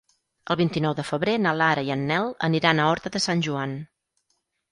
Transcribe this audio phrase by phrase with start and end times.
[0.53, 3.77] El vint-i-nou de febrer na Lara i en Nel aniran a Horta de Sant Joan.